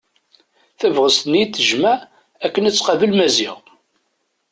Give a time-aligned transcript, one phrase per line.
[0.79, 1.97] Tabɣest-nni i d-tejmeɛ
[2.45, 3.57] akken ad tqabel Maziɣ.